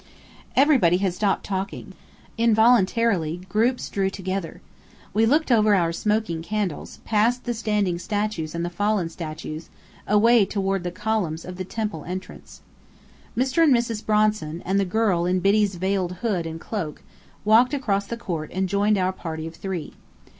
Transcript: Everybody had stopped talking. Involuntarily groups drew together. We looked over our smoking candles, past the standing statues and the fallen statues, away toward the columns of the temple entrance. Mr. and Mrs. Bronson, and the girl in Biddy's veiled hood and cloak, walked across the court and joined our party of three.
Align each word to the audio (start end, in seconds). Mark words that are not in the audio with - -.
Everybody 0.55 0.97
had 0.97 1.13
stopped 1.13 1.43
talking. 1.43 1.93
Involuntarily 2.35 3.41
groups 3.47 3.87
drew 3.87 4.09
together. 4.09 4.59
We 5.13 5.27
looked 5.27 5.51
over 5.51 5.75
our 5.75 5.91
smoking 5.93 6.41
candles, 6.41 6.97
past 7.05 7.43
the 7.43 7.53
standing 7.53 7.99
statues 7.99 8.55
and 8.55 8.65
the 8.65 8.71
fallen 8.71 9.09
statues, 9.09 9.69
away 10.07 10.43
toward 10.43 10.83
the 10.83 10.89
columns 10.89 11.45
of 11.45 11.57
the 11.57 11.65
temple 11.65 12.03
entrance. 12.05 12.61
Mr. 13.37 13.61
and 13.61 13.75
Mrs. 13.75 14.03
Bronson, 14.03 14.63
and 14.65 14.79
the 14.79 14.85
girl 14.85 15.27
in 15.27 15.39
Biddy's 15.39 15.75
veiled 15.75 16.13
hood 16.25 16.47
and 16.47 16.59
cloak, 16.59 17.03
walked 17.45 17.75
across 17.75 18.07
the 18.07 18.17
court 18.17 18.49
and 18.51 18.67
joined 18.67 18.97
our 18.97 19.13
party 19.13 19.45
of 19.45 19.53
three. 19.53 19.93